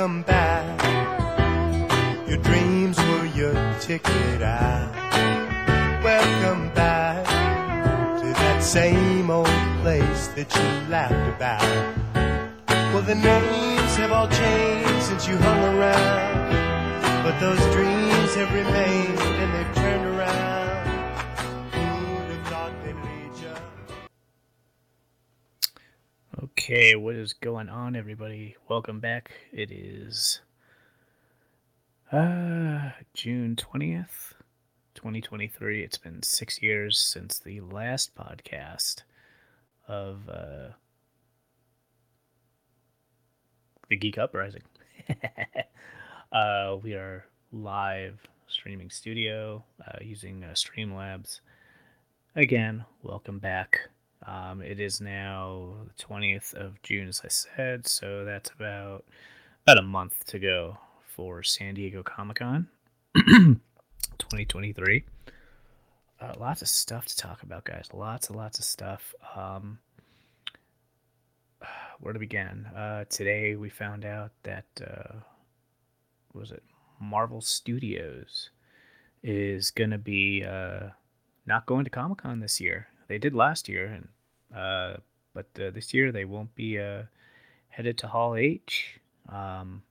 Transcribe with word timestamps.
Welcome 0.00 0.22
back. 0.22 2.26
Your 2.26 2.38
dreams 2.38 2.96
were 2.96 3.26
your 3.36 3.52
ticket 3.80 4.40
out. 4.40 4.94
Welcome 6.02 6.72
back 6.72 7.26
to 8.22 8.24
that 8.24 8.62
same 8.62 9.28
old 9.28 9.44
place 9.82 10.28
that 10.28 10.50
you 10.56 10.88
laughed 10.88 11.36
about. 11.36 11.60
Well, 12.94 13.02
the 13.02 13.14
names 13.14 13.96
have 13.96 14.10
all 14.10 14.28
changed 14.28 15.02
since 15.02 15.28
you 15.28 15.36
hung 15.36 15.76
around, 15.76 17.22
but 17.22 17.38
those 17.38 17.60
dreams 17.74 18.34
have 18.36 18.54
remained 18.54 19.20
and 19.20 19.52
they've 19.52 19.74
turned 19.74 20.16
around. 20.16 20.59
Okay, 26.50 26.96
what 26.96 27.14
is 27.14 27.32
going 27.32 27.68
on, 27.68 27.94
everybody? 27.94 28.56
Welcome 28.68 28.98
back. 28.98 29.30
It 29.52 29.70
is 29.70 30.40
uh, 32.10 32.90
June 33.14 33.56
20th, 33.56 34.34
2023. 34.94 35.84
It's 35.84 35.96
been 35.96 36.22
six 36.22 36.60
years 36.60 36.98
since 36.98 37.38
the 37.38 37.60
last 37.60 38.16
podcast 38.16 39.02
of 39.86 40.28
uh, 40.28 40.70
the 43.88 43.96
Geek 43.96 44.18
Uprising. 44.18 44.64
uh, 46.32 46.76
we 46.82 46.94
are 46.94 47.26
live 47.52 48.18
streaming 48.48 48.90
studio 48.90 49.64
uh, 49.86 49.98
using 50.02 50.42
uh, 50.42 50.48
Streamlabs. 50.54 51.40
Again, 52.34 52.84
welcome 53.02 53.38
back. 53.38 53.88
Um, 54.26 54.60
it 54.60 54.80
is 54.80 55.00
now 55.00 55.74
the 55.86 56.04
20th 56.04 56.54
of 56.54 56.80
June, 56.82 57.08
as 57.08 57.22
I 57.24 57.28
said, 57.28 57.86
so 57.86 58.24
that's 58.24 58.50
about 58.50 59.04
about 59.64 59.78
a 59.78 59.82
month 59.82 60.24
to 60.26 60.38
go 60.38 60.78
for 61.06 61.42
San 61.42 61.74
Diego 61.74 62.02
Comic 62.02 62.38
Con 62.38 62.68
2023. 63.16 65.04
Uh, 66.20 66.34
lots 66.38 66.60
of 66.60 66.68
stuff 66.68 67.06
to 67.06 67.16
talk 67.16 67.42
about, 67.42 67.64
guys. 67.64 67.88
Lots 67.94 68.28
and 68.28 68.36
lots 68.36 68.58
of 68.58 68.64
stuff. 68.64 69.14
Um, 69.34 69.78
where 72.00 72.12
to 72.12 72.18
begin? 72.18 72.66
Uh, 72.66 73.04
today 73.08 73.56
we 73.56 73.70
found 73.70 74.04
out 74.04 74.32
that 74.42 74.66
uh, 74.86 75.20
was 76.34 76.52
it 76.52 76.62
Marvel 77.00 77.40
Studios 77.40 78.50
is 79.22 79.70
going 79.70 79.90
to 79.90 79.98
be 79.98 80.44
uh, 80.44 80.90
not 81.46 81.66
going 81.66 81.84
to 81.84 81.90
Comic 81.90 82.18
Con 82.18 82.40
this 82.40 82.60
year. 82.60 82.88
They 83.10 83.18
did 83.18 83.34
last 83.34 83.68
year, 83.68 83.86
and 83.86 84.08
uh, 84.56 84.98
but 85.34 85.46
uh, 85.60 85.70
this 85.70 85.92
year 85.92 86.12
they 86.12 86.24
won't 86.24 86.54
be 86.54 86.78
uh, 86.78 87.02
headed 87.68 87.98
to 87.98 88.06
Hall 88.06 88.36
H. 88.36 89.00
Um, 89.28 89.82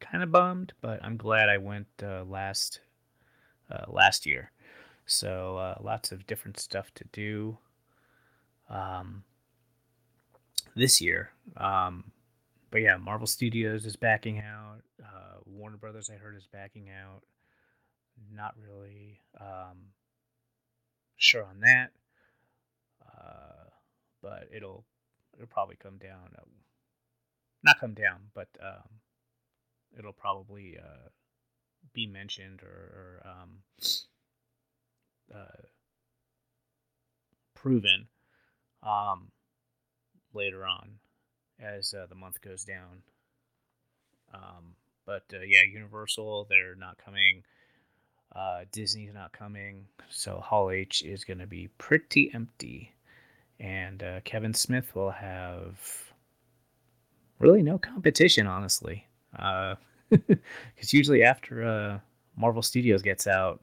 kind 0.00 0.24
of 0.24 0.32
bummed, 0.32 0.72
but 0.80 1.04
I'm 1.04 1.18
glad 1.18 1.50
I 1.50 1.58
went 1.58 1.88
uh, 2.02 2.24
last 2.24 2.80
uh, 3.70 3.84
last 3.88 4.24
year. 4.24 4.50
So 5.04 5.58
uh, 5.58 5.74
lots 5.82 6.10
of 6.10 6.26
different 6.26 6.58
stuff 6.58 6.90
to 6.94 7.04
do 7.12 7.58
um, 8.70 9.22
this 10.74 11.02
year. 11.02 11.32
Um, 11.58 12.12
but 12.70 12.80
yeah, 12.80 12.96
Marvel 12.96 13.26
Studios 13.26 13.84
is 13.84 13.96
backing 13.96 14.38
out. 14.38 14.80
Uh, 15.02 15.40
Warner 15.44 15.76
Brothers, 15.76 16.08
I 16.08 16.16
heard, 16.16 16.34
is 16.34 16.48
backing 16.50 16.88
out. 16.88 17.24
Not 18.34 18.54
really 18.58 19.20
um, 19.38 19.76
sure 21.20 21.44
on 21.44 21.60
that, 21.60 21.90
uh, 23.06 23.68
but 24.22 24.48
it'll 24.54 24.84
it'll 25.34 25.46
probably 25.46 25.76
come 25.76 25.98
down. 25.98 26.30
Uh, 26.36 26.42
not 27.62 27.78
come 27.78 27.92
down, 27.94 28.20
but 28.34 28.48
um, 28.62 28.88
it'll 29.98 30.14
probably 30.14 30.78
uh, 30.78 31.08
be 31.92 32.06
mentioned 32.06 32.62
or, 32.62 33.20
or 33.22 33.26
um, 33.26 33.58
uh, 35.34 35.62
proven 37.54 38.08
um, 38.82 39.30
later 40.32 40.64
on 40.64 40.92
as 41.60 41.92
uh, 41.92 42.06
the 42.08 42.14
month 42.14 42.40
goes 42.40 42.64
down. 42.64 43.02
Um, 44.32 44.74
but 45.04 45.24
uh, 45.34 45.40
yeah, 45.46 45.62
Universal, 45.70 46.46
they're 46.48 46.76
not 46.76 46.96
coming. 47.04 47.42
Uh, 48.34 48.60
Disney's 48.72 49.12
not 49.12 49.32
coming. 49.32 49.86
So 50.08 50.38
Hall 50.38 50.70
H 50.70 51.02
is 51.02 51.24
going 51.24 51.38
to 51.38 51.46
be 51.46 51.68
pretty 51.78 52.30
empty. 52.32 52.94
And 53.58 54.02
uh, 54.02 54.20
Kevin 54.24 54.54
Smith 54.54 54.94
will 54.94 55.10
have 55.10 55.78
really 57.38 57.62
no 57.62 57.78
competition, 57.78 58.46
honestly. 58.46 59.06
Because 60.10 60.92
usually 60.92 61.22
after 61.22 61.64
uh, 61.64 61.98
Marvel 62.36 62.62
Studios 62.62 63.00
gets 63.00 63.28
out 63.28 63.60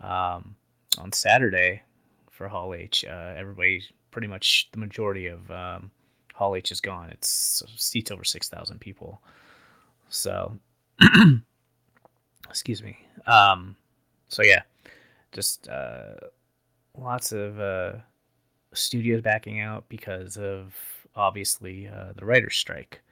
um, 0.00 0.54
on 0.96 1.10
Saturday 1.10 1.82
for 2.30 2.46
Hall 2.46 2.72
H, 2.72 3.04
uh, 3.04 3.34
everybody, 3.36 3.82
pretty 4.12 4.28
much 4.28 4.68
the 4.70 4.78
majority 4.78 5.26
of 5.26 5.50
um, 5.50 5.90
Hall 6.34 6.54
H 6.54 6.70
is 6.70 6.80
gone. 6.80 7.10
It's 7.10 7.64
seats 7.76 8.12
over 8.12 8.22
6,000 8.22 8.78
people. 8.78 9.20
So, 10.08 10.56
excuse 12.48 12.82
me. 12.82 12.98
Um, 13.26 13.76
so 14.28 14.42
yeah, 14.42 14.62
just 15.32 15.68
uh, 15.68 16.14
lots 16.96 17.32
of 17.32 17.60
uh, 17.60 17.92
studios 18.72 19.22
backing 19.22 19.60
out 19.60 19.84
because 19.88 20.36
of 20.36 20.74
obviously 21.14 21.88
uh, 21.88 22.12
the 22.16 22.24
writer's 22.24 22.56
strike. 22.56 23.02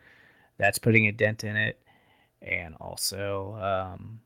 That's 0.59 0.79
putting 0.79 1.07
a 1.07 1.13
dent 1.13 1.45
in 1.45 1.57
it, 1.57 1.81
and 2.43 2.75
also 2.81 3.57
um, 3.61 4.21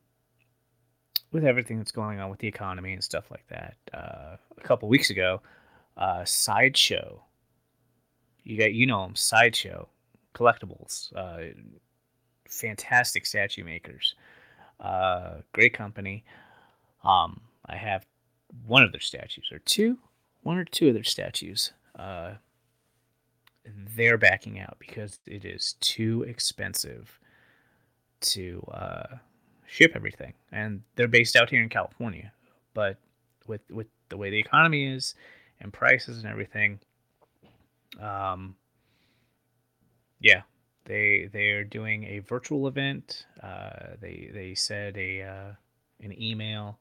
with 1.33 1.45
everything 1.45 1.79
that's 1.79 1.93
going 1.93 2.21
on 2.21 2.31
with 2.31 2.41
the 2.41 2.49
economy 2.49 2.93
and 2.93 3.03
stuff 3.03 3.31
like 3.31 3.47
that. 3.49 3.77
Uh, 3.95 4.37
a 4.57 4.61
couple 4.63 4.89
weeks 4.89 5.11
ago, 5.11 5.41
uh, 5.97 6.25
Sideshow, 6.25 7.23
you 8.45 8.59
got 8.59 8.75
you 8.75 8.87
know 8.87 9.03
them, 9.03 9.17
Sideshow 9.17 9.89
collectibles, 10.35 11.15
uh, 11.17 11.53
fantastic 12.49 13.27
statue 13.27 13.65
makers, 13.65 14.15
uh, 14.81 15.37
great 15.53 15.75
company. 15.75 16.25
Um, 17.05 17.43
I 17.67 17.77
have 17.77 18.07
one 18.67 18.83
of 18.83 18.93
their 18.93 19.01
statues 19.01 19.51
or 19.53 19.59
two, 19.61 19.99
one 20.43 20.59
or 20.59 20.65
two 20.65 20.89
of 20.89 20.95
their 20.95 21.05
statues. 21.05 21.73
Uh, 21.99 22.35
they're 23.97 24.19
backing 24.19 24.59
out 24.59 24.77
because 24.79 25.19
it 25.27 25.45
is 25.45 25.75
too 25.81 26.23
expensive 26.23 27.19
to 28.21 28.67
uh, 28.73 29.17
ship 29.67 29.93
everything, 29.95 30.35
and 30.51 30.83
they're 30.97 31.09
based 31.09 31.37
out 31.37 31.51
here 31.51 31.63
in 31.63 31.69
California. 31.69 32.33
But 32.75 32.97
with 33.47 33.61
with 33.71 33.89
the 34.09 34.17
way 34.17 34.31
the 34.31 34.39
economy 34.39 34.87
is 34.87 35.15
and 35.61 35.73
prices 35.73 36.19
and 36.19 36.27
everything, 36.27 36.81
um, 38.01 38.57
yeah, 40.21 40.43
they 40.89 41.29
they 41.33 41.51
are 41.51 41.65
doing 41.65 42.05
a 42.05 42.21
virtual 42.21 42.67
event. 42.67 43.27
Uh, 43.43 43.95
they 44.01 44.31
they 44.33 44.55
said 44.55 44.97
a 44.97 45.23
uh, 45.23 45.53
an 46.01 46.21
email 46.21 46.79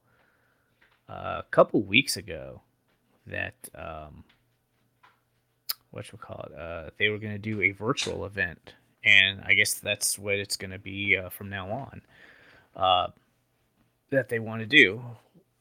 uh, 1.08 1.40
a 1.40 1.44
couple 1.50 1.82
weeks 1.82 2.16
ago 2.16 2.62
that 3.26 3.54
um, 3.74 4.24
what 5.90 6.10
you 6.10 6.18
call 6.18 6.48
it? 6.50 6.58
Uh, 6.58 6.90
they 6.98 7.10
were 7.10 7.18
going 7.18 7.34
to 7.34 7.38
do 7.38 7.60
a 7.60 7.70
virtual 7.70 8.24
event, 8.24 8.74
and 9.04 9.42
I 9.44 9.52
guess 9.52 9.74
that's 9.74 10.18
what 10.18 10.36
it's 10.36 10.56
going 10.56 10.70
to 10.70 10.78
be 10.78 11.16
uh, 11.16 11.28
from 11.28 11.50
now 11.50 11.70
on. 11.70 12.02
Uh, 12.74 13.08
that 14.10 14.30
they 14.30 14.38
want 14.38 14.60
to 14.60 14.66
do. 14.66 15.02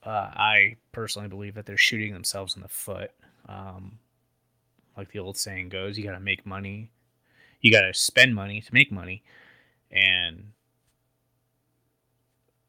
Uh, 0.04 0.32
I 0.34 0.78
personally 0.94 1.28
believe 1.28 1.56
that 1.56 1.66
they're 1.66 1.76
shooting 1.76 2.14
themselves 2.14 2.56
in 2.56 2.62
the 2.62 2.70
foot. 2.70 3.12
Um, 3.50 4.00
like 4.96 5.12
the 5.12 5.20
old 5.20 5.38
saying 5.38 5.70
goes, 5.70 5.98
you 5.98 6.06
got 6.06 6.14
to 6.14 6.20
make 6.20 6.46
money, 6.46 6.92
you 7.62 7.72
got 7.72 7.82
to 7.82 7.94
spend 7.94 8.36
money 8.36 8.62
to 8.62 8.74
make 8.74 8.92
money, 8.92 9.24
and 9.92 10.52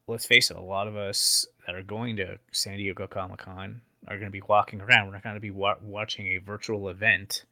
let's 0.07 0.25
face 0.25 0.49
it, 0.49 0.57
a 0.57 0.61
lot 0.61 0.87
of 0.87 0.95
us 0.95 1.45
that 1.65 1.75
are 1.75 1.83
going 1.83 2.15
to 2.17 2.39
San 2.51 2.77
Diego 2.77 3.07
Comic 3.07 3.39
Con 3.39 3.81
are 4.07 4.17
going 4.17 4.27
to 4.27 4.31
be 4.31 4.41
walking 4.41 4.81
around. 4.81 5.07
We're 5.07 5.13
not 5.13 5.23
going 5.23 5.35
to 5.35 5.41
be 5.41 5.51
wa- 5.51 5.75
watching 5.81 6.27
a 6.27 6.37
virtual 6.37 6.89
event 6.89 7.45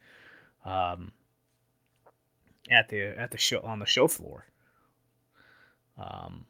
um, 0.66 1.12
at 2.70 2.90
the 2.90 3.18
at 3.18 3.32
the 3.32 3.38
show 3.38 3.60
on 3.60 3.80
the 3.80 3.86
show 3.86 4.08
floor. 4.08 4.46
Um, 5.98 6.46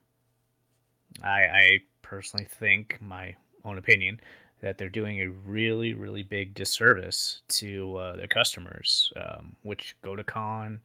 I, 1.24 1.42
I 1.42 1.80
personally 2.02 2.48
think, 2.60 2.98
my 3.02 3.36
own 3.64 3.78
opinion, 3.78 4.20
that 4.62 4.78
they're 4.78 4.90
doing 4.90 5.22
a 5.22 5.28
really 5.28 5.94
really 5.94 6.24
big 6.24 6.54
disservice 6.54 7.42
to 7.48 7.96
uh, 7.98 8.16
their 8.16 8.28
customers, 8.28 9.12
um, 9.16 9.56
which 9.64 9.96
go 10.02 10.16
to 10.16 10.24
con. 10.24 10.80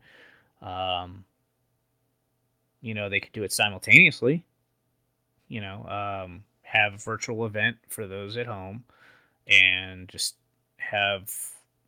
Um, 0.61 1.25
you 2.81 2.95
know, 2.95 3.09
they 3.09 3.21
could 3.21 3.33
do 3.33 3.45
it 3.45 3.53
simultaneously. 3.53 4.45
You 5.49 5.61
know, 5.61 5.87
um, 6.25 6.45
have 6.63 6.95
a 6.95 6.99
virtual 6.99 7.45
event 7.47 7.77
for 7.89 8.07
those 8.07 8.37
at 8.37 8.47
home 8.47 8.85
and 9.47 10.09
just 10.09 10.37
have 10.77 11.31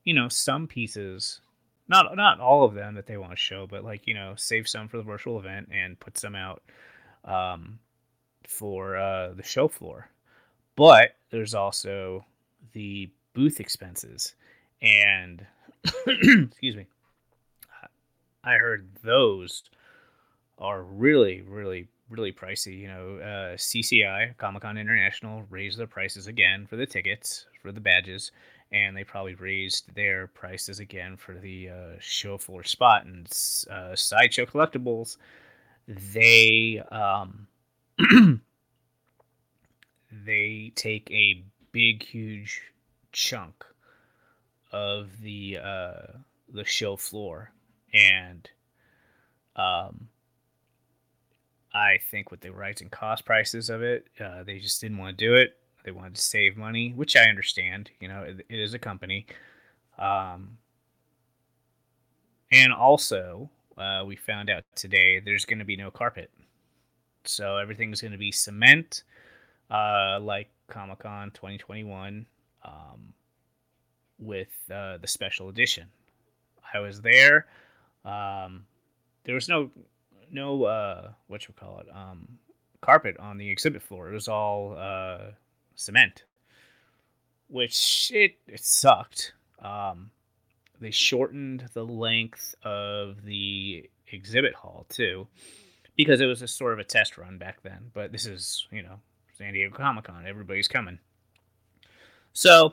you 0.05 0.15
know 0.15 0.29
some 0.29 0.67
pieces 0.67 1.41
not 1.89 2.17
not 2.17 2.41
all 2.41 2.65
of 2.65 2.75
them 2.75 2.95
that 2.95 3.07
they 3.07 3.17
want 3.17 3.33
to 3.33 3.37
show, 3.37 3.67
but 3.67 3.85
like 3.85 4.07
you 4.07 4.15
know, 4.15 4.35
save 4.37 4.69
some 4.69 4.89
for 4.89 4.97
the 4.97 5.03
virtual 5.03 5.39
event 5.39 5.69
and 5.73 5.99
put 6.01 6.17
some 6.19 6.35
out 6.35 6.63
um, 7.25 7.79
for 8.49 8.97
uh, 8.97 9.33
the 9.35 9.43
show 9.43 9.69
floor. 9.69 10.09
But 10.77 11.17
there's 11.31 11.55
also 11.55 12.25
the 12.73 13.11
booth 13.33 13.61
expenses, 13.61 14.35
and 14.83 15.45
excuse 16.07 16.77
me, 16.77 16.87
I 18.43 18.55
heard 18.55 18.89
those 19.03 19.63
are 20.59 20.83
really, 20.83 21.43
really, 21.43 21.89
really 22.11 22.33
pricey. 22.33 22.79
You 22.79 22.89
know, 22.89 23.19
uh, 23.19 23.57
CCI 23.57 24.37
Comic 24.37 24.63
Con 24.63 24.79
International 24.79 25.45
raised 25.51 25.79
their 25.79 25.87
prices 25.87 26.27
again 26.27 26.67
for 26.67 26.77
the 26.77 26.87
tickets 26.87 27.47
for 27.63 27.73
the 27.73 27.81
badges 27.81 28.31
and 28.75 28.97
they 28.97 29.05
probably 29.05 29.35
raised 29.37 29.95
their 29.95 30.27
prices 30.27 30.81
again 30.81 31.17
for 31.17 31.35
the 31.35 31.71
uh, 31.71 31.97
show 32.01 32.37
floor 32.37 32.65
spot 32.65 33.05
and 33.05 33.27
uh, 33.71 33.95
sideshow 33.95 34.45
collectibles. 34.45 35.17
They 35.87 36.83
um, 36.91 37.47
they 40.25 40.73
take 40.75 41.11
a 41.11 41.45
big, 41.73 42.03
huge 42.03 42.63
chunk 43.13 43.65
of 44.73 45.21
the 45.21 45.59
uh, 45.63 46.19
the 46.53 46.65
show 46.65 46.97
floor, 46.97 47.53
and 47.93 48.49
um, 49.57 50.09
I 51.73 51.99
think 52.11 52.31
with 52.31 52.41
the 52.41 52.53
rising 52.53 52.89
cost 52.89 53.25
prices 53.25 53.69
of 53.71 53.83
it, 53.83 54.07
uh, 54.21 54.45
they 54.45 54.59
just 54.59 54.81
didn't 54.81 54.99
want 54.99 55.19
to 55.19 55.25
do 55.25 55.35
it. 55.35 55.57
They 55.85 55.91
wanted 55.91 56.15
to 56.15 56.23
save 56.23 56.57
money, 56.57 56.93
which 56.93 57.17
I 57.17 57.25
understand. 57.25 57.91
You 58.01 58.09
know, 58.09 58.23
it, 58.23 58.47
it 58.49 58.59
is 58.59 58.75
a 58.75 58.79
company. 58.79 59.27
Um, 59.99 60.59
and 62.51 62.73
also, 62.73 63.51
uh, 63.77 64.05
we 64.07 64.17
found 64.17 64.51
out 64.51 64.65
today 64.77 65.21
there's 65.21 65.45
going 65.45 65.59
to 65.59 65.65
be 65.65 65.77
no 65.77 65.91
carpet. 65.91 66.31
So 67.25 67.57
everything's 67.57 68.01
going 68.01 68.13
to 68.13 68.19
be 68.19 68.33
cement, 68.33 69.03
uh, 69.75 70.21
like 70.21 70.49
Comic 70.69 71.01
Con 71.01 71.33
2021, 71.33 72.27
um, 72.65 73.13
with 74.19 74.53
uh, 74.73 74.99
the 74.99 75.09
special 75.09 75.49
edition. 75.49 75.89
I 76.73 76.79
was 76.79 77.01
there. 77.01 77.47
Um, 78.05 78.67
there 79.25 79.35
was 79.35 79.49
no, 79.49 79.71
no, 80.31 80.65
uh, 80.65 81.11
what 81.27 81.49
you 81.49 81.55
call 81.59 81.81
it, 81.81 81.87
um, 81.93 82.39
carpet 82.83 83.17
on 83.19 83.37
the 83.37 83.51
exhibit 83.51 83.83
floor. 83.83 84.11
It 84.11 84.15
was 84.15 84.29
all 84.29 84.77
uh, 84.79 85.33
cement, 85.75 86.25
which 87.49 88.13
it 88.15 88.37
it 88.47 88.65
sucked. 88.65 89.33
Um, 89.61 90.11
they 90.81 90.93
shortened 90.93 91.69
the 91.73 91.85
length 91.85 92.55
of 92.63 93.25
the 93.25 93.91
exhibit 94.13 94.55
hall 94.55 94.87
too, 94.89 95.27
because 95.97 96.21
it 96.21 96.27
was 96.27 96.43
a 96.43 96.49
sort 96.49 96.75
of 96.75 96.79
a 96.79 96.85
test 96.85 97.19
run 97.19 97.39
back 97.39 97.63
then. 97.63 97.91
But 97.93 98.13
this 98.13 98.27
is 98.27 98.69
you 98.71 98.83
know 98.83 99.01
San 99.45 99.53
Diego 99.53 99.77
Comic 99.77 100.05
Con, 100.05 100.25
everybody's 100.27 100.69
coming. 100.69 100.99
So, 102.33 102.73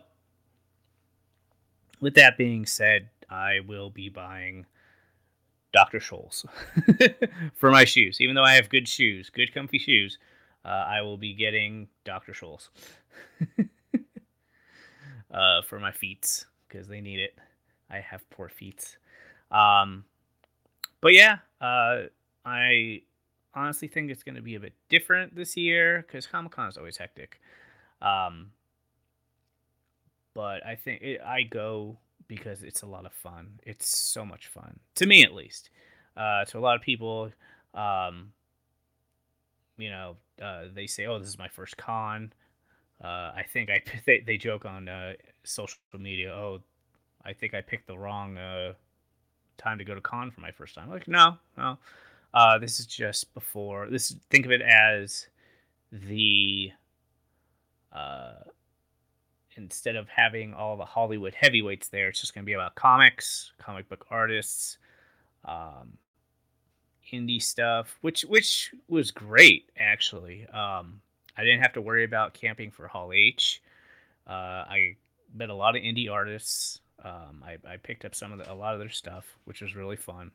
with 1.99 2.13
that 2.15 2.37
being 2.37 2.65
said, 2.65 3.09
I 3.29 3.59
will 3.67 3.89
be 3.89 4.07
buying 4.07 4.65
Dr. 5.73 5.99
Scholl's 5.99 6.45
for 7.55 7.71
my 7.71 7.83
shoes. 7.83 8.21
Even 8.21 8.35
though 8.35 8.45
I 8.45 8.53
have 8.53 8.69
good 8.69 8.87
shoes, 8.87 9.29
good 9.29 9.53
comfy 9.53 9.79
shoes, 9.79 10.17
uh, 10.63 10.69
I 10.69 11.01
will 11.01 11.17
be 11.17 11.33
getting 11.33 11.89
Dr. 12.05 12.31
Scholl's 12.31 12.69
uh, 15.33 15.61
for 15.63 15.77
my 15.77 15.91
feet 15.91 16.45
because 16.69 16.87
they 16.87 17.01
need 17.01 17.19
it. 17.19 17.35
I 17.89 17.97
have 17.97 18.29
poor 18.29 18.47
feet. 18.47 18.97
Um, 19.51 20.05
but 21.01 21.13
yeah, 21.13 21.39
uh, 21.59 22.03
I 22.45 23.01
honestly 23.53 23.87
think 23.87 24.09
it's 24.11 24.23
going 24.23 24.35
to 24.35 24.41
be 24.41 24.55
a 24.55 24.59
bit 24.59 24.73
different 24.89 25.35
this 25.35 25.57
year 25.57 26.05
because 26.05 26.27
Comic 26.27 26.53
Con 26.53 26.69
is 26.69 26.77
always 26.77 26.97
hectic. 26.97 27.39
Um, 28.01 28.51
but 30.33 30.65
I 30.65 30.75
think 30.75 31.01
it, 31.01 31.21
I 31.21 31.43
go 31.43 31.97
because 32.27 32.63
it's 32.63 32.81
a 32.81 32.85
lot 32.87 33.05
of 33.05 33.13
fun. 33.13 33.59
It's 33.63 33.97
so 33.97 34.25
much 34.25 34.47
fun 34.47 34.79
to 34.95 35.05
me, 35.05 35.23
at 35.23 35.33
least. 35.33 35.69
Uh, 36.15 36.45
to 36.45 36.57
a 36.57 36.61
lot 36.61 36.75
of 36.75 36.81
people, 36.81 37.29
um, 37.73 38.31
you 39.77 39.89
know, 39.89 40.15
uh, 40.41 40.63
they 40.73 40.87
say, 40.87 41.05
"Oh, 41.05 41.19
this 41.19 41.27
is 41.27 41.37
my 41.37 41.47
first 41.47 41.77
con." 41.77 42.33
Uh, 43.03 43.31
I 43.35 43.43
think 43.51 43.69
I 43.69 43.81
they, 44.05 44.19
they 44.19 44.37
joke 44.37 44.65
on 44.65 44.87
uh, 44.87 45.13
social 45.43 45.77
media. 45.97 46.33
Oh, 46.33 46.61
I 47.23 47.33
think 47.33 47.53
I 47.53 47.61
picked 47.61 47.87
the 47.87 47.97
wrong 47.97 48.37
uh, 48.37 48.73
time 49.57 49.77
to 49.77 49.83
go 49.83 49.95
to 49.95 50.01
con 50.01 50.31
for 50.31 50.41
my 50.41 50.51
first 50.51 50.75
time. 50.75 50.89
Like, 50.89 51.07
no, 51.07 51.37
no. 51.57 51.77
Uh, 52.33 52.57
this 52.57 52.79
is 52.79 52.85
just 52.85 53.33
before. 53.33 53.89
This 53.89 54.15
think 54.29 54.45
of 54.45 54.51
it 54.51 54.61
as 54.61 55.27
the 55.91 56.71
uh, 57.91 58.35
instead 59.57 59.95
of 59.95 60.07
having 60.07 60.53
all 60.53 60.77
the 60.77 60.85
Hollywood 60.85 61.35
heavyweights 61.35 61.89
there, 61.89 62.07
it's 62.07 62.21
just 62.21 62.33
going 62.33 62.43
to 62.43 62.45
be 62.45 62.53
about 62.53 62.75
comics, 62.75 63.51
comic 63.57 63.89
book 63.89 64.05
artists, 64.09 64.77
um, 65.45 65.97
indie 67.11 67.41
stuff, 67.41 67.97
which 68.01 68.21
which 68.21 68.73
was 68.87 69.11
great 69.11 69.69
actually. 69.77 70.47
Um, 70.47 71.01
I 71.37 71.43
didn't 71.43 71.61
have 71.61 71.73
to 71.73 71.81
worry 71.81 72.03
about 72.03 72.33
camping 72.33 72.71
for 72.71 72.87
Hall 72.87 73.11
H. 73.13 73.61
Uh, 74.27 74.63
I 74.69 74.95
met 75.33 75.49
a 75.49 75.53
lot 75.53 75.75
of 75.75 75.81
indie 75.81 76.11
artists. 76.11 76.79
Um, 77.03 77.43
I, 77.43 77.57
I, 77.67 77.77
picked 77.77 78.05
up 78.05 78.13
some 78.13 78.31
of 78.31 78.37
the, 78.37 78.51
a 78.51 78.53
lot 78.53 78.75
of 78.75 78.79
their 78.79 78.89
stuff, 78.89 79.25
which 79.45 79.59
was 79.59 79.75
really 79.75 79.95
fun. 79.95 80.29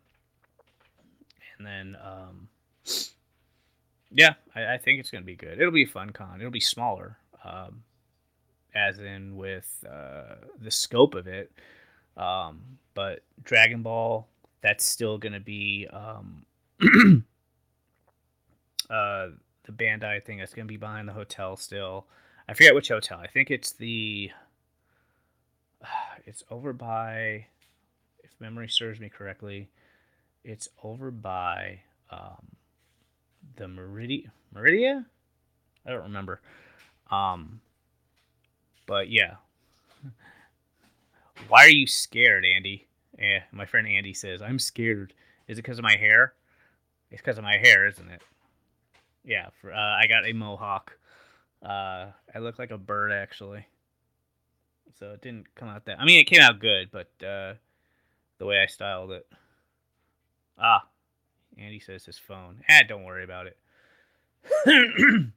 And 1.59 1.67
then, 1.67 1.97
um, 2.03 2.49
yeah, 4.11 4.35
I, 4.55 4.75
I, 4.75 4.79
think 4.79 5.01
it's 5.01 5.11
gonna 5.11 5.25
be 5.25 5.37
good. 5.37 5.59
It'll 5.59 5.73
be 5.73 5.85
a 5.85 5.89
fun 5.89 6.11
con. 6.11 6.41
It'll 6.41 6.51
be 6.51 6.61
smaller, 6.61 7.19
um, 7.45 7.83
as 8.75 8.99
in 8.99 9.37
with 9.37 9.85
uh, 9.91 10.37
the 10.61 10.71
scope 10.71 11.15
of 11.15 11.27
it. 11.27 11.51
Um, 12.17 12.61
but 12.95 13.23
Dragon 13.43 13.83
Ball, 13.83 14.27
that's 14.61 14.85
still 14.85 15.19
gonna 15.19 15.41
be 15.41 15.87
um, 15.93 16.45
uh, 18.91 19.29
the 19.67 19.73
Bandai 19.73 20.25
thing 20.25 20.39
that's 20.39 20.55
going 20.55 20.67
to 20.67 20.73
be 20.73 20.77
behind 20.77 21.09
the 21.09 21.13
hotel 21.13 21.57
still. 21.57 22.07
I 22.49 22.55
forget 22.55 22.75
which 22.75 22.89
hotel. 22.89 23.19
I 23.19 23.27
think 23.27 23.51
it's 23.51 23.73
the. 23.73 24.31
It's 26.29 26.43
over 26.51 26.73
by, 26.73 27.47
if 28.25 28.33
memory 28.41 28.69
serves 28.69 28.99
me 28.99 29.09
correctly, 29.09 29.69
it's 30.47 30.69
over 30.85 31.11
by 31.11 31.81
um, 32.11 32.55
the 33.57 33.65
Meridia. 33.65 34.31
Meridia? 34.55 35.05
I 35.85 35.91
don't 35.91 36.05
remember. 36.05 36.41
Um, 37.11 37.61
but 38.87 39.11
yeah. 39.11 39.35
Why 41.49 41.65
are 41.65 41.71
you 41.71 41.87
scared, 41.87 42.45
Andy? 42.45 42.87
Yeah, 43.19 43.43
my 43.51 43.67
friend 43.67 43.89
Andy 43.89 44.15
says, 44.15 44.41
I'm 44.41 44.59
scared. 44.59 45.13
Is 45.49 45.59
it 45.59 45.63
because 45.63 45.79
of 45.79 45.83
my 45.83 45.97
hair? 45.97 46.35
It's 47.11 47.21
because 47.21 47.39
of 47.39 47.45
my 47.45 47.57
hair, 47.57 47.89
isn't 47.89 48.09
it? 48.09 48.23
Yeah, 49.25 49.49
for, 49.61 49.73
uh, 49.73 49.97
I 49.97 50.07
got 50.07 50.27
a 50.27 50.33
mohawk. 50.33 50.97
Uh, 51.61 52.07
I 52.33 52.39
look 52.39 52.59
like 52.59 52.71
a 52.71 52.79
bird 52.79 53.11
actually. 53.11 53.67
So 55.01 55.11
it 55.13 55.23
didn't 55.23 55.53
come 55.57 55.69
out 55.69 55.87
that. 55.87 55.99
I 55.99 56.05
mean, 56.05 56.21
it 56.21 56.25
came 56.25 56.41
out 56.41 56.61
good, 56.61 56.91
but 56.93 57.11
uh, 57.27 57.55
the 58.39 58.47
way 58.47 58.61
I 58.61 58.67
styled 58.67 59.11
it. 59.11 59.27
Ah, 60.59 60.87
Andy 61.59 61.81
says 61.81 62.05
his 62.05 62.19
phone. 62.19 62.63
Ah, 62.69 62.83
don't 62.87 63.05
worry 63.05 63.25
about 63.25 63.47
it. 63.47 63.59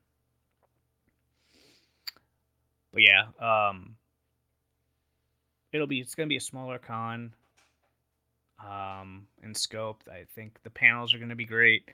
but 2.93 3.01
yeah, 3.01 3.25
um, 3.39 3.95
it'll 5.71 5.87
be. 5.87 5.99
It's 5.99 6.15
gonna 6.15 6.27
be 6.27 6.37
a 6.37 6.41
smaller 6.41 6.77
con. 6.77 7.33
Um, 8.65 9.27
in 9.41 9.55
scope, 9.55 10.03
I 10.11 10.25
think 10.35 10.61
the 10.63 10.69
panels 10.69 11.13
are 11.13 11.19
gonna 11.19 11.35
be 11.35 11.45
great. 11.45 11.89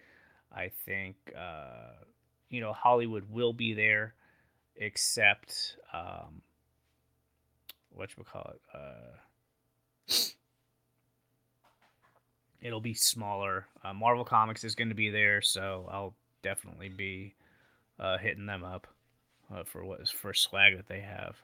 I 0.51 0.72
think 0.86 1.15
uh, 1.38 2.03
you 2.50 2.62
know 2.62 2.74
Hollywood 2.74 3.25
will 3.29 3.53
be 3.53 3.74
there, 3.74 4.13
except 4.75 5.77
um, 5.94 6.41
what 7.89 8.10
you 8.17 8.24
call 8.24 8.51
it. 8.53 8.62
Uh, 8.74 9.17
it'll 12.65 12.81
be 12.81 12.95
smaller. 12.95 13.67
Uh, 13.84 13.93
Marvel 13.93 14.25
Comics 14.25 14.63
is 14.63 14.74
going 14.74 14.89
to 14.89 14.95
be 14.95 15.10
there, 15.10 15.41
so 15.41 15.88
I'll 15.91 16.15
definitely 16.41 16.89
be 16.89 17.36
uh, 18.00 18.17
hitting 18.17 18.48
them 18.48 18.63
up 18.63 18.88
uh, 19.53 19.63
for 19.63 19.86
what 19.86 20.10
for 20.10 20.34
swag 20.34 20.75
that 20.75 20.88
they 20.88 21.01
have. 21.01 21.36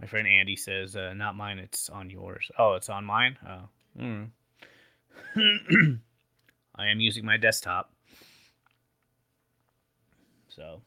My 0.00 0.06
friend 0.06 0.28
Andy 0.28 0.56
says, 0.56 0.96
uh, 0.96 1.12
"Not 1.14 1.36
mine. 1.36 1.58
It's 1.58 1.90
on 1.90 2.08
yours." 2.08 2.50
Oh, 2.58 2.74
it's 2.74 2.88
on 2.88 3.04
mine. 3.04 3.36
Oh. 3.46 3.68
Mm. 4.00 4.28
I 6.76 6.86
am 6.86 7.00
using 7.00 7.24
my 7.24 7.36
desktop. 7.36 7.92
So. 10.48 10.82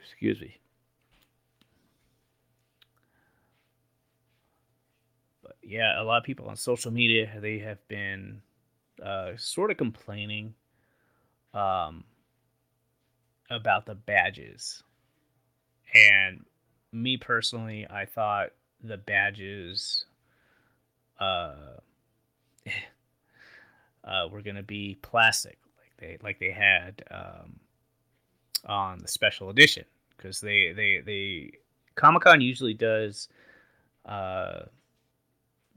Excuse 0.00 0.40
me. 0.40 0.56
Yeah, 5.66 6.00
a 6.00 6.04
lot 6.04 6.18
of 6.18 6.24
people 6.24 6.48
on 6.48 6.56
social 6.56 6.92
media 6.92 7.30
they 7.40 7.58
have 7.58 7.86
been 7.88 8.40
uh, 9.04 9.32
sort 9.36 9.70
of 9.70 9.76
complaining 9.76 10.54
um, 11.52 12.04
about 13.50 13.84
the 13.84 13.96
badges, 13.96 14.84
and 15.94 16.44
me 16.92 17.16
personally, 17.16 17.86
I 17.90 18.04
thought 18.04 18.50
the 18.82 18.96
badges 18.96 20.04
uh, 21.18 21.54
uh, 24.04 24.28
were 24.30 24.42
gonna 24.42 24.62
be 24.62 24.98
plastic, 25.02 25.58
like 25.78 25.96
they 25.98 26.18
like 26.22 26.38
they 26.38 26.52
had 26.52 27.02
um, 27.10 27.58
on 28.66 28.98
the 29.00 29.08
special 29.08 29.50
edition, 29.50 29.84
because 30.16 30.40
they 30.40 30.72
they 30.72 31.02
they 31.04 31.50
Comic 31.96 32.22
Con 32.22 32.40
usually 32.40 32.74
does 32.74 33.28
uh, 34.04 34.60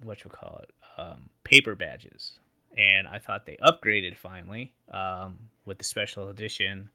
what 0.04 0.24
you 0.24 0.30
call 0.30 0.62
it 0.64 0.72
um, 0.98 1.30
paper 1.44 1.76
badges, 1.76 2.40
and 2.78 3.08
I 3.08 3.20
thought 3.20 3.46
they 3.46 3.58
upgraded 3.64 4.18
finally 4.18 4.74
um, 4.92 5.38
with 5.66 5.78
the 5.78 5.84
special 5.84 6.30
edition. 6.30 6.90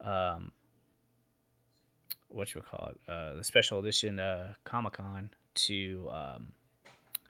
Um, 0.00 0.52
what 2.28 2.54
you 2.54 2.62
call 2.62 2.92
it? 2.92 3.10
Uh, 3.10 3.34
the 3.36 3.44
special 3.44 3.78
edition 3.80 4.18
uh, 4.18 4.54
Comic 4.64 4.94
Con 4.94 5.30
to 5.54 6.08
um, 6.12 6.48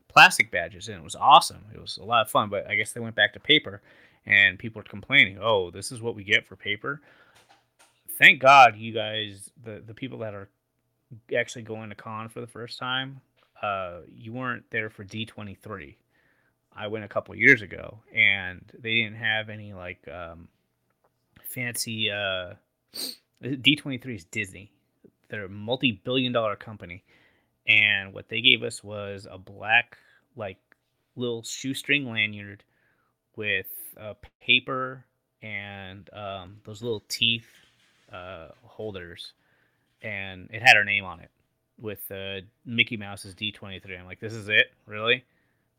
plastic 0.08 0.50
badges, 0.50 0.88
and 0.88 0.98
it 0.98 1.04
was 1.04 1.16
awesome. 1.16 1.64
It 1.74 1.80
was 1.80 1.96
a 1.96 2.04
lot 2.04 2.22
of 2.22 2.30
fun, 2.30 2.48
but 2.50 2.68
I 2.68 2.74
guess 2.74 2.92
they 2.92 3.00
went 3.00 3.16
back 3.16 3.32
to 3.34 3.40
paper, 3.40 3.82
and 4.26 4.58
people 4.58 4.80
are 4.80 4.84
complaining. 4.84 5.38
Oh, 5.40 5.70
this 5.70 5.90
is 5.90 6.02
what 6.02 6.14
we 6.14 6.24
get 6.24 6.46
for 6.46 6.56
paper. 6.56 7.00
Thank 8.18 8.40
God, 8.40 8.76
you 8.76 8.92
guys, 8.92 9.50
the 9.64 9.82
the 9.84 9.94
people 9.94 10.18
that 10.18 10.34
are 10.34 10.48
actually 11.36 11.62
going 11.62 11.88
to 11.88 11.94
con 11.94 12.28
for 12.28 12.40
the 12.40 12.46
first 12.46 12.78
time, 12.78 13.20
uh, 13.62 14.00
you 14.08 14.32
weren't 14.32 14.64
there 14.70 14.90
for 14.90 15.04
D 15.04 15.26
twenty 15.26 15.54
three. 15.54 15.98
I 16.74 16.86
went 16.86 17.04
a 17.04 17.08
couple 17.08 17.34
years 17.34 17.62
ago, 17.62 17.98
and 18.14 18.62
they 18.78 18.94
didn't 18.94 19.16
have 19.16 19.48
any 19.48 19.74
like 19.74 20.06
um, 20.08 20.48
fancy. 21.42 22.10
Uh, 22.10 22.54
D 23.42 23.76
twenty 23.76 23.98
three 23.98 24.16
is 24.16 24.24
Disney. 24.24 24.72
They're 25.28 25.44
a 25.44 25.48
multi 25.48 25.92
billion 25.92 26.32
dollar 26.32 26.56
company, 26.56 27.04
and 27.66 28.14
what 28.14 28.28
they 28.28 28.40
gave 28.40 28.62
us 28.62 28.82
was 28.82 29.26
a 29.30 29.38
black 29.38 29.98
like 30.36 30.58
little 31.16 31.42
shoestring 31.42 32.10
lanyard 32.10 32.64
with 33.36 33.66
uh, 34.00 34.14
paper 34.40 35.04
and 35.42 36.08
um, 36.12 36.56
those 36.64 36.82
little 36.82 37.02
teeth 37.08 37.48
uh, 38.12 38.48
holders, 38.62 39.32
and 40.02 40.48
it 40.50 40.62
had 40.62 40.76
our 40.76 40.84
name 40.84 41.04
on 41.04 41.20
it 41.20 41.30
with 41.80 42.10
uh, 42.10 42.40
Mickey 42.64 42.96
Mouse's 42.96 43.34
D23. 43.34 43.98
I'm 43.98 44.06
like, 44.06 44.20
this 44.20 44.32
is 44.32 44.48
it, 44.48 44.72
really? 44.86 45.24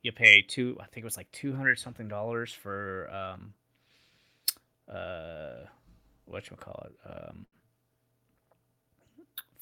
You 0.02 0.12
pay 0.12 0.42
two, 0.42 0.78
I 0.80 0.86
think 0.86 1.04
it 1.04 1.06
was 1.06 1.18
like 1.18 1.32
two 1.32 1.56
hundred 1.56 1.78
something 1.78 2.08
dollars 2.08 2.52
for 2.52 3.10
um, 3.14 3.54
uh, 4.92 5.68
what 6.26 6.50
you 6.50 6.58
call 6.58 6.88
it, 6.88 7.10
um, 7.10 7.46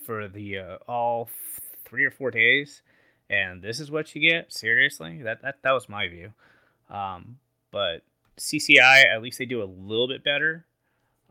for 0.06 0.28
the 0.30 0.60
uh, 0.60 0.78
all 0.88 1.30
three 1.86 2.06
or 2.06 2.12
four 2.12 2.32
days, 2.32 2.82
and 3.30 3.62
this 3.62 3.82
is 3.82 3.92
what 3.92 4.16
you 4.16 4.22
get. 4.30 4.54
Seriously, 4.54 5.22
that 5.24 5.42
that 5.42 5.58
that 5.64 5.72
was 5.72 5.90
my 5.90 6.08
view. 6.08 6.32
Um, 6.90 7.38
but 7.72 8.04
CCI, 8.38 9.14
at 9.14 9.22
least 9.22 9.40
they 9.40 9.46
do 9.46 9.62
a 9.62 9.66
little 9.66 10.08
bit 10.08 10.24
better. 10.24 10.66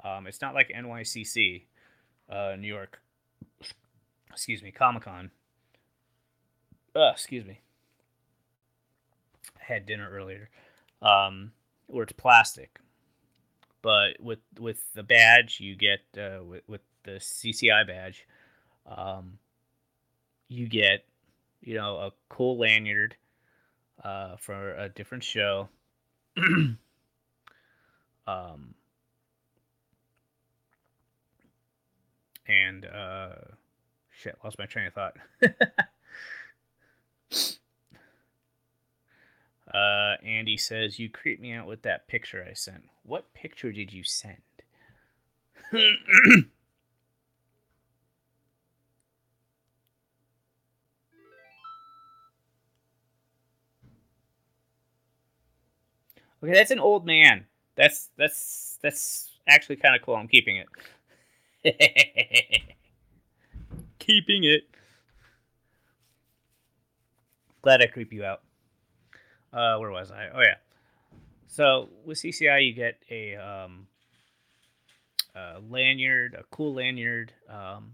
Um, 0.05 0.27
it's 0.27 0.41
not 0.41 0.55
like 0.55 0.69
NYCC, 0.69 1.65
uh, 2.31 2.57
New 2.59 2.69
York. 2.69 3.01
Excuse 4.31 4.63
me, 4.63 4.71
Comic 4.71 5.05
Con. 5.05 5.31
Uh, 6.95 7.11
excuse 7.13 7.45
me. 7.45 7.61
I 9.57 9.73
had 9.73 9.87
dinner 9.87 10.09
earlier. 10.11 10.51
Um, 11.01 11.53
where 11.87 12.03
it's 12.03 12.13
plastic, 12.13 12.81
but 13.83 14.21
with 14.21 14.41
with 14.59 14.93
the 14.95 15.03
badge 15.03 15.61
you 15.61 15.77
get 15.77 16.01
uh, 16.17 16.43
with 16.45 16.63
with 16.67 16.81
the 17.05 17.13
CCI 17.13 17.87
badge, 17.87 18.27
um, 18.87 19.39
you 20.49 20.69
get 20.69 21.05
you 21.61 21.75
know 21.75 21.97
a 21.97 22.13
cool 22.29 22.59
lanyard 22.59 23.17
uh, 24.03 24.37
for 24.37 24.75
a 24.75 24.89
different 24.89 25.25
show. 25.25 25.69
um, 26.37 26.77
and 32.47 32.87
uh, 32.87 33.35
shit, 34.19 34.37
lost 34.43 34.59
my 34.59 34.67
train 34.67 34.87
of 34.87 34.95
thought. 34.95 35.17
uh, 39.75 40.17
Andy 40.25 40.57
says 40.57 40.99
you 40.99 41.09
creep 41.09 41.41
me 41.41 41.53
out 41.53 41.67
with 41.67 41.83
that 41.83 42.09
picture 42.09 42.45
I 42.49 42.53
sent. 42.55 42.85
What 43.05 43.33
picture 43.35 43.73
did 43.73 43.93
you 43.93 44.03
send? 44.05 44.39
Okay, 56.43 56.53
that's 56.53 56.71
an 56.71 56.79
old 56.79 57.05
man. 57.05 57.47
That's 57.75 58.11
that's 58.17 58.79
that's 58.83 59.31
actually 59.49 59.77
kind 59.77 59.97
of 59.97 60.03
cool. 60.03 60.15
I'm 60.15 60.29
keeping 60.29 60.63
it. 61.65 62.75
keeping 63.99 64.45
it. 64.45 64.63
Glad 67.63 67.83
I 67.83 67.87
creep 67.87 68.13
you 68.13 68.25
out. 68.25 68.43
Uh, 69.53 69.79
where 69.79 69.91
was 69.91 70.11
I? 70.11 70.29
Oh 70.35 70.41
yeah. 70.41 70.57
So 71.47 71.89
with 72.05 72.19
CCI, 72.19 72.67
you 72.67 72.75
get 72.75 73.03
a 73.11 73.37
um, 73.37 73.87
a 75.35 75.61
lanyard, 75.69 76.35
a 76.39 76.45
cool 76.51 76.75
lanyard, 76.75 77.33
um, 77.49 77.93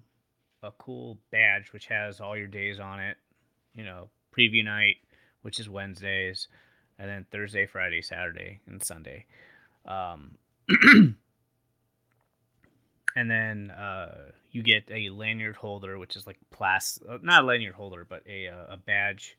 a 0.63 0.71
cool 0.73 1.19
badge 1.31 1.73
which 1.73 1.87
has 1.87 2.21
all 2.21 2.37
your 2.37 2.47
days 2.47 2.81
on 2.81 3.01
it. 3.01 3.17
You 3.75 3.85
know, 3.85 4.09
preview 4.37 4.65
night, 4.65 4.97
which 5.43 5.59
is 5.59 5.69
Wednesdays 5.69 6.49
and 6.99 7.09
then 7.09 7.27
Thursday, 7.31 7.67
Friday, 7.67 8.03
Saturday, 8.03 8.61
and 8.67 8.83
Sunday. 8.83 9.27
Um, 9.87 10.37
and 13.17 13.31
then 13.31 13.71
uh, 13.71 14.31
you 14.55 14.63
get 14.63 14.85
a 14.89 15.11
lanyard 15.11 15.57
holder, 15.57 15.99
which 15.99 16.15
is 16.15 16.29
like 16.29 16.39
plastic, 16.53 17.03
uh, 17.11 17.19
not 17.23 17.43
a 17.43 17.47
lanyard 17.47 17.75
holder, 17.75 18.07
but 18.09 18.23
a 18.27 18.47
uh, 18.47 18.75
a 18.75 18.77
badge 18.77 19.37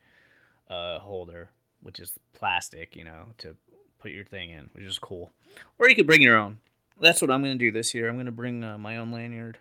uh, 0.70 1.00
holder, 1.00 1.50
which 1.82 2.02
is 2.02 2.12
plastic, 2.34 2.98
you 2.98 3.06
know, 3.06 3.28
to 3.38 3.56
put 3.98 4.12
your 4.12 4.26
thing 4.26 4.50
in, 4.50 4.70
which 4.74 4.84
is 4.84 5.00
cool. 5.00 5.32
Or 5.80 5.90
you 5.90 5.96
could 5.96 6.06
bring 6.06 6.22
your 6.22 6.38
own. 6.38 6.58
That's 7.00 7.22
what 7.22 7.32
I'm 7.32 7.42
gonna 7.42 7.56
do 7.56 7.72
this 7.72 7.94
year. 7.94 8.10
I'm 8.10 8.18
gonna 8.18 8.32
bring 8.32 8.62
uh, 8.62 8.78
my 8.78 8.98
own 8.98 9.14
lanyard, 9.14 9.58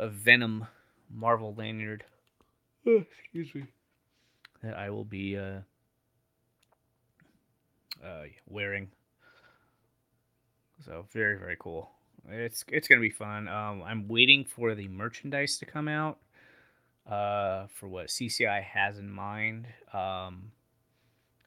a 0.00 0.08
Venom 0.08 0.66
Marvel 1.08 1.54
lanyard. 1.56 2.02
excuse 2.84 3.54
me. 3.54 3.66
That 4.64 4.76
I 4.76 4.90
will 4.90 5.04
be 5.04 5.38
uh, 5.38 5.60
uh, 8.04 8.24
wearing. 8.48 8.88
So 10.84 11.06
very 11.12 11.38
very 11.38 11.56
cool. 11.56 11.88
It's 12.28 12.64
it's 12.68 12.88
gonna 12.88 13.00
be 13.00 13.10
fun. 13.10 13.48
Um, 13.48 13.82
I'm 13.82 14.08
waiting 14.08 14.44
for 14.44 14.74
the 14.74 14.88
merchandise 14.88 15.58
to 15.58 15.66
come 15.66 15.88
out. 15.88 16.18
Uh, 17.10 17.66
for 17.74 17.88
what 17.88 18.06
CCI 18.06 18.62
has 18.62 18.98
in 18.98 19.10
mind. 19.10 19.66
Um, 19.92 20.52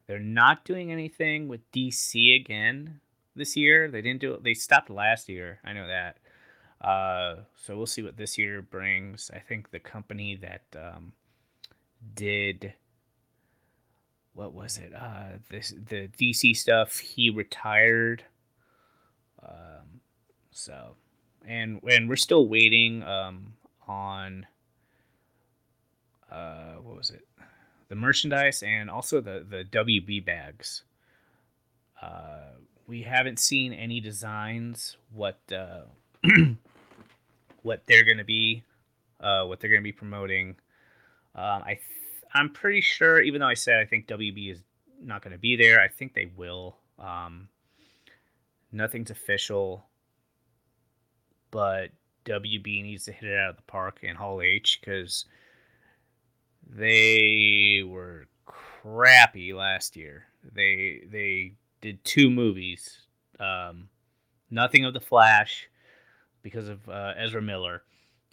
they're 0.07 0.19
not 0.19 0.65
doing 0.65 0.91
anything 0.91 1.47
with 1.47 1.71
DC 1.71 2.35
again 2.35 2.99
this 3.33 3.55
year. 3.55 3.89
They 3.89 4.01
didn't 4.01 4.19
do 4.19 4.33
it. 4.33 4.43
They 4.43 4.55
stopped 4.55 4.89
last 4.89 5.29
year. 5.29 5.59
I 5.63 5.71
know 5.71 5.87
that. 5.87 6.17
Uh, 6.85 7.43
so 7.55 7.77
we'll 7.77 7.85
see 7.85 8.01
what 8.01 8.17
this 8.17 8.37
year 8.37 8.61
brings. 8.61 9.31
I 9.33 9.39
think 9.39 9.71
the 9.71 9.79
company 9.79 10.35
that 10.35 10.63
um, 10.77 11.13
did 12.13 12.73
what 14.33 14.53
was 14.53 14.77
it? 14.77 14.93
Uh, 14.93 15.37
this 15.49 15.69
the 15.69 16.09
DC 16.09 16.57
stuff. 16.57 16.99
He 16.99 17.29
retired. 17.29 18.25
Um, 19.41 20.01
so, 20.53 20.95
and 21.45 21.81
and 21.89 22.07
we're 22.09 22.15
still 22.15 22.47
waiting 22.47 23.03
um 23.03 23.53
on. 23.87 24.47
Uh, 26.31 26.75
what 26.81 26.97
was 26.97 27.11
it? 27.11 27.27
The 27.89 27.95
merchandise 27.95 28.63
and 28.63 28.89
also 28.89 29.21
the 29.21 29.45
the 29.47 29.63
WB 29.65 30.25
bags. 30.25 30.83
Uh, 32.01 32.53
we 32.87 33.03
haven't 33.03 33.39
seen 33.39 33.73
any 33.73 33.99
designs. 33.99 34.97
What 35.11 35.39
uh, 35.51 35.83
what 37.61 37.83
they're 37.87 38.05
gonna 38.05 38.23
be, 38.23 38.63
uh, 39.19 39.45
what 39.45 39.59
they're 39.59 39.69
gonna 39.69 39.81
be 39.81 39.91
promoting. 39.91 40.55
Um, 41.35 41.63
I 41.63 41.79
I'm 42.33 42.49
pretty 42.49 42.81
sure, 42.81 43.21
even 43.21 43.41
though 43.41 43.47
I 43.47 43.53
said 43.53 43.79
I 43.79 43.85
think 43.85 44.07
WB 44.07 44.51
is 44.51 44.61
not 45.01 45.21
to 45.33 45.39
be 45.39 45.55
there, 45.55 45.79
I 45.79 45.87
think 45.87 46.13
they 46.13 46.31
will. 46.35 46.77
Um, 46.97 47.49
nothing's 48.71 49.11
official, 49.11 49.85
but 51.53 51.91
WB 52.25 52.81
needs 52.81 53.05
to 53.05 53.11
hit 53.11 53.29
it 53.29 53.37
out 53.37 53.51
of 53.51 53.57
the 53.57 53.61
park 53.63 53.99
in 54.01 54.15
Hall 54.15 54.41
H 54.41 54.79
because 54.81 55.25
they 56.67 57.83
were 57.87 58.25
crappy 58.45 59.53
last 59.53 59.95
year. 59.95 60.25
They 60.43 61.03
they 61.09 61.53
did 61.79 62.03
two 62.03 62.31
movies. 62.31 62.97
Um, 63.39 63.89
nothing 64.49 64.83
of 64.83 64.95
the 64.95 64.99
Flash 64.99 65.69
because 66.41 66.69
of 66.69 66.89
uh, 66.89 67.13
Ezra 67.17 67.41
Miller, 67.41 67.83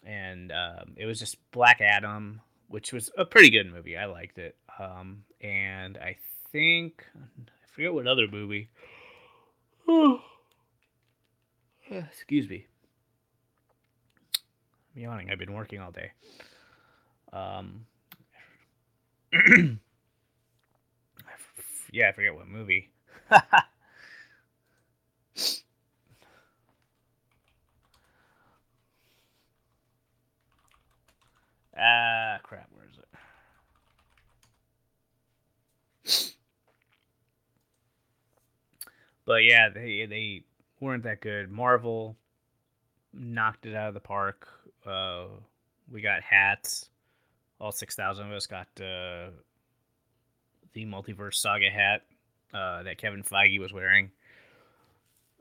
and 0.03 0.50
um, 0.50 0.95
it 0.97 1.05
was 1.05 1.19
just 1.19 1.37
Black 1.50 1.83
Adam, 1.83 2.41
which 2.69 2.91
was 2.91 3.11
a 3.19 3.27
pretty 3.27 3.50
good 3.50 3.71
movie. 3.71 3.99
I 3.99 4.07
liked 4.07 4.39
it. 4.39 4.57
Um, 4.79 5.25
and 5.43 5.99
I 5.99 6.17
think 6.53 7.05
I 7.15 7.67
forget 7.71 7.93
what 7.93 8.07
other 8.07 8.29
movie. 8.29 8.71
Excuse 11.91 12.49
me. 12.49 12.67
I'm 14.94 15.02
yawning. 15.02 15.30
I've 15.30 15.38
been 15.38 15.52
working 15.54 15.80
all 15.80 15.90
day. 15.92 16.12
Um, 17.32 17.87
yeah, 21.92 22.09
I 22.09 22.12
forget 22.12 22.35
what 22.35 22.49
movie. 22.49 22.90
Ah, 31.76 32.38
crap. 32.42 32.68
Where 32.73 32.87
is 32.87 32.99
it? 32.99 33.09
But 39.25 39.44
yeah, 39.44 39.68
they 39.70 40.06
they 40.06 40.44
weren't 40.80 41.04
that 41.04 41.20
good. 41.20 41.50
Marvel 41.50 42.16
knocked 43.12 43.66
it 43.66 43.75
out 43.76 43.88
of 43.88 43.94
the 43.94 44.00
park. 44.00 44.49
Uh, 44.87 45.27
we 45.91 46.01
got 46.01 46.23
hats. 46.23 46.89
All 47.61 47.73
six 47.73 47.95
thousand 47.95 48.27
of 48.27 48.33
us 48.33 48.47
got 48.47 48.69
uh, 48.81 49.31
the 50.73 50.87
multiverse 50.87 51.35
saga 51.35 51.71
hat 51.71 52.03
uh, 52.55 52.83
that 52.85 52.99
Kevin 52.99 53.23
Feige 53.23 53.61
was 53.61 53.73
wearing. 53.73 54.11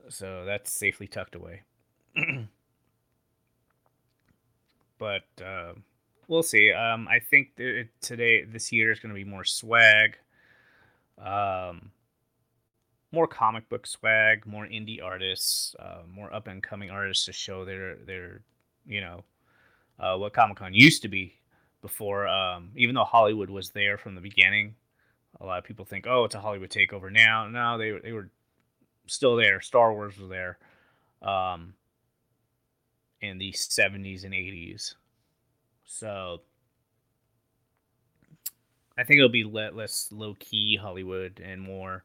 So 0.08 0.44
that's 0.44 0.72
safely 0.72 1.06
tucked 1.06 1.34
away. 1.34 1.62
but 4.98 5.22
uh, 5.44 5.72
we'll 6.28 6.42
see. 6.42 6.72
Um, 6.72 7.06
I 7.08 7.18
think 7.18 7.56
today, 8.00 8.44
this 8.44 8.72
year, 8.72 8.92
is 8.92 9.00
going 9.00 9.14
to 9.14 9.18
be 9.18 9.24
more 9.24 9.44
swag, 9.44 10.16
um, 11.18 11.90
more 13.12 13.26
comic 13.26 13.68
book 13.68 13.86
swag, 13.86 14.46
more 14.46 14.64
indie 14.66 15.02
artists, 15.02 15.74
uh, 15.78 16.02
more 16.08 16.32
up 16.32 16.46
and 16.46 16.62
coming 16.62 16.90
artists 16.90 17.26
to 17.26 17.32
show 17.32 17.64
their 17.64 17.96
their, 17.96 18.42
you 18.86 19.00
know, 19.00 19.24
uh, 20.00 20.16
what 20.16 20.32
Comic 20.32 20.56
Con 20.56 20.74
used 20.74 21.02
to 21.02 21.08
be 21.08 21.34
before. 21.82 22.26
Um, 22.26 22.70
even 22.76 22.94
though 22.94 23.04
Hollywood 23.04 23.50
was 23.50 23.70
there 23.70 23.98
from 23.98 24.14
the 24.14 24.20
beginning, 24.20 24.74
a 25.40 25.46
lot 25.46 25.58
of 25.58 25.64
people 25.64 25.84
think, 25.84 26.06
oh, 26.08 26.24
it's 26.24 26.34
a 26.34 26.40
Hollywood 26.40 26.70
takeover 26.70 27.12
now. 27.12 27.46
No, 27.48 27.78
they 27.78 27.92
they 28.02 28.12
were 28.12 28.30
still 29.06 29.36
there. 29.36 29.60
Star 29.60 29.92
Wars 29.92 30.18
was 30.18 30.28
there. 30.28 30.58
Um, 31.22 31.74
in 33.20 33.38
the 33.38 33.52
70s 33.52 34.24
and 34.24 34.32
80s. 34.32 34.94
So 35.84 36.40
I 38.96 39.04
think 39.04 39.18
it'll 39.18 39.28
be 39.28 39.44
less 39.44 40.08
low 40.12 40.34
key 40.38 40.76
Hollywood 40.76 41.40
and 41.44 41.60
more 41.60 42.04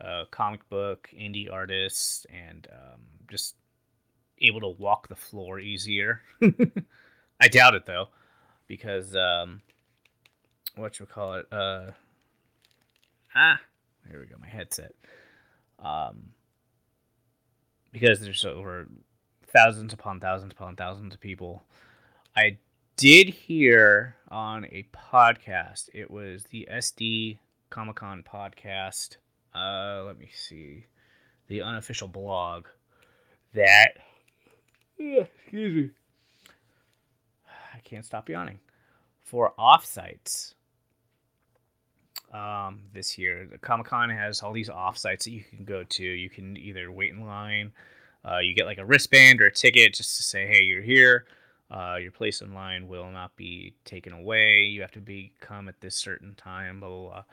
uh, 0.00 0.24
comic 0.30 0.68
book 0.68 1.08
indie 1.14 1.52
artists 1.52 2.26
and 2.32 2.66
um, 2.72 3.00
just 3.28 3.56
able 4.40 4.60
to 4.60 4.68
walk 4.68 5.08
the 5.08 5.16
floor 5.16 5.58
easier. 5.58 6.22
I 7.40 7.48
doubt 7.48 7.74
it 7.74 7.86
though, 7.86 8.08
because 8.66 9.14
um, 9.14 9.62
what 10.76 10.98
you 10.98 11.06
call 11.06 11.34
it? 11.34 11.46
Uh, 11.52 11.92
ah, 13.34 13.60
here 14.10 14.20
we 14.20 14.26
go. 14.26 14.36
My 14.40 14.48
headset. 14.48 14.92
Um, 15.78 16.30
because 17.92 18.20
there's 18.20 18.44
over 18.44 18.88
thousands 19.46 19.92
upon 19.92 20.20
thousands 20.20 20.52
upon 20.52 20.76
thousands 20.76 21.14
of 21.14 21.20
people. 21.20 21.62
I 22.36 22.58
did 22.96 23.28
hear 23.28 24.16
on 24.28 24.64
a 24.66 24.86
podcast. 24.92 25.88
It 25.94 26.10
was 26.10 26.44
the 26.44 26.68
SD 26.70 27.38
Comic 27.70 27.96
Con 27.96 28.22
podcast. 28.22 29.16
Uh, 29.54 30.02
let 30.04 30.18
me 30.18 30.28
see, 30.32 30.86
the 31.48 31.62
unofficial 31.62 32.08
blog 32.08 32.66
that. 33.54 33.92
excuse 34.98 35.74
me. 35.74 35.90
I 37.78 37.80
can't 37.80 38.04
stop 38.04 38.28
yawning. 38.28 38.58
For 39.22 39.52
offsites, 39.58 40.54
um, 42.32 42.80
this 42.92 43.16
year, 43.16 43.46
the 43.50 43.58
Comic 43.58 43.86
Con 43.86 44.10
has 44.10 44.42
all 44.42 44.52
these 44.52 44.68
offsites 44.68 45.24
that 45.24 45.30
you 45.30 45.44
can 45.44 45.64
go 45.64 45.84
to. 45.84 46.02
You 46.02 46.28
can 46.28 46.56
either 46.56 46.90
wait 46.90 47.12
in 47.12 47.24
line, 47.24 47.72
uh, 48.24 48.38
you 48.38 48.54
get 48.54 48.66
like 48.66 48.78
a 48.78 48.84
wristband 48.84 49.40
or 49.40 49.46
a 49.46 49.52
ticket 49.52 49.94
just 49.94 50.16
to 50.16 50.22
say, 50.22 50.46
"Hey, 50.46 50.64
you're 50.64 50.82
here." 50.82 51.26
Uh, 51.70 51.98
your 52.00 52.10
place 52.10 52.40
in 52.40 52.54
line 52.54 52.88
will 52.88 53.10
not 53.10 53.36
be 53.36 53.74
taken 53.84 54.12
away. 54.12 54.62
You 54.62 54.80
have 54.80 54.92
to 54.92 55.00
be 55.00 55.32
come 55.40 55.68
at 55.68 55.80
this 55.80 55.94
certain 55.94 56.34
time. 56.34 56.80
Blah 56.80 56.88
blah 56.88 57.24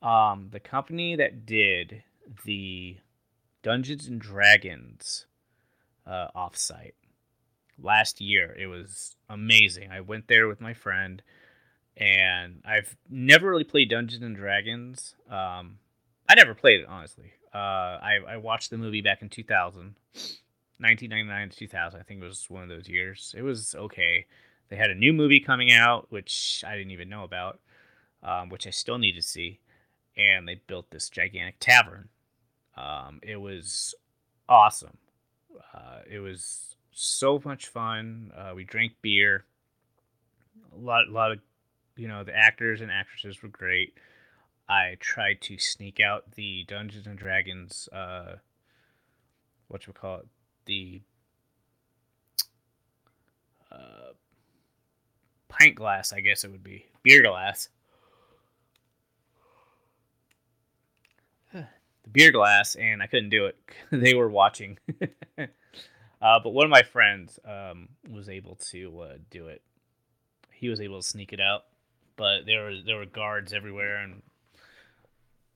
blah. 0.00 0.32
Um, 0.32 0.48
the 0.50 0.60
company 0.60 1.16
that 1.16 1.46
did 1.46 2.02
the 2.44 2.98
Dungeons 3.62 4.06
and 4.06 4.20
Dragons 4.20 5.26
uh, 6.06 6.28
offsite 6.36 6.92
last 7.80 8.20
year, 8.20 8.54
it 8.58 8.66
was 8.66 9.16
amazing. 9.28 9.90
I 9.90 10.00
went 10.00 10.28
there 10.28 10.48
with 10.48 10.60
my 10.60 10.74
friend, 10.74 11.22
and 11.96 12.62
I've 12.64 12.96
never 13.08 13.50
really 13.50 13.64
played 13.64 13.90
Dungeons 13.90 14.22
and 14.22 14.36
Dragons. 14.36 15.14
Um, 15.30 15.78
I 16.28 16.34
never 16.34 16.54
played 16.54 16.80
it 16.80 16.88
honestly. 16.88 17.32
Uh, 17.54 17.98
I 18.02 18.18
I 18.28 18.36
watched 18.36 18.70
the 18.70 18.78
movie 18.78 19.00
back 19.00 19.22
in 19.22 19.28
2000 19.28 19.94
1999 20.78 21.50
to 21.50 21.56
2000. 21.56 22.00
I 22.00 22.02
think 22.02 22.20
it 22.20 22.26
was 22.26 22.50
one 22.50 22.62
of 22.62 22.68
those 22.68 22.88
years. 22.88 23.34
It 23.36 23.42
was 23.42 23.74
okay. 23.74 24.26
They 24.68 24.76
had 24.76 24.90
a 24.90 24.94
new 24.94 25.12
movie 25.12 25.40
coming 25.40 25.72
out, 25.72 26.06
which 26.10 26.62
I 26.66 26.76
didn't 26.76 26.90
even 26.90 27.08
know 27.08 27.24
about, 27.24 27.60
um, 28.22 28.50
which 28.50 28.66
I 28.66 28.70
still 28.70 28.98
need 28.98 29.14
to 29.14 29.22
see. 29.22 29.60
And 30.16 30.46
they 30.46 30.60
built 30.66 30.90
this 30.90 31.08
gigantic 31.08 31.56
tavern. 31.60 32.08
Um, 32.76 33.20
it 33.22 33.36
was 33.36 33.94
awesome. 34.48 34.98
Uh, 35.74 36.00
it 36.10 36.18
was 36.18 36.75
so 36.96 37.40
much 37.44 37.66
fun. 37.66 38.32
Uh, 38.34 38.52
we 38.56 38.64
drank 38.64 38.94
beer. 39.02 39.44
A 40.74 40.78
lot, 40.78 41.06
a 41.08 41.12
lot 41.12 41.30
of, 41.30 41.38
you 41.94 42.08
know, 42.08 42.24
the 42.24 42.34
actors 42.34 42.80
and 42.80 42.90
actresses 42.90 43.42
were 43.42 43.50
great. 43.50 43.94
I 44.68 44.96
tried 44.98 45.42
to 45.42 45.58
sneak 45.58 46.00
out 46.00 46.32
the 46.32 46.64
Dungeons 46.66 47.06
and 47.06 47.18
Dragons, 47.18 47.88
uh, 47.92 48.36
what 49.68 49.86
you 49.86 49.92
call 49.92 50.20
it, 50.20 50.26
the 50.64 51.02
uh, 53.70 54.12
pint 55.48 55.76
glass, 55.76 56.12
I 56.14 56.20
guess 56.20 56.44
it 56.44 56.50
would 56.50 56.64
be 56.64 56.86
beer 57.02 57.22
glass. 57.22 57.68
the 61.52 61.66
beer 62.10 62.32
glass, 62.32 62.74
and 62.74 63.02
I 63.02 63.06
couldn't 63.06 63.30
do 63.30 63.46
it. 63.46 63.58
they 63.92 64.14
were 64.14 64.30
watching. 64.30 64.78
uh, 66.26 66.40
but 66.42 66.50
one 66.50 66.64
of 66.64 66.70
my 66.70 66.82
friends 66.82 67.38
um, 67.44 67.88
was 68.10 68.28
able 68.28 68.56
to 68.56 69.00
uh, 69.00 69.14
do 69.30 69.46
it. 69.46 69.62
He 70.50 70.68
was 70.68 70.80
able 70.80 71.00
to 71.00 71.06
sneak 71.06 71.32
it 71.32 71.40
out, 71.40 71.64
but 72.16 72.46
there 72.46 72.64
were 72.64 72.76
there 72.84 72.96
were 72.96 73.06
guards 73.06 73.52
everywhere, 73.52 73.98
and 73.98 74.22